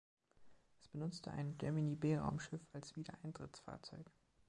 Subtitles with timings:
[0.79, 4.09] Es benutzte ein Gemini-B-Raumschiff als Wiedereintrittsfahrzeug.